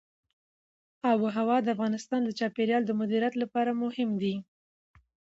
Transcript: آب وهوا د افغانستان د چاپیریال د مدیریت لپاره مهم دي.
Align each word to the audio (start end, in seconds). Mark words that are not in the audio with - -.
آب 1.09 1.19
وهوا 1.25 1.57
د 1.63 1.67
افغانستان 1.75 2.21
د 2.25 2.29
چاپیریال 2.39 2.83
د 2.85 2.91
مدیریت 2.99 3.33
لپاره 3.43 3.71
مهم 3.83 4.09
دي. 4.21 4.35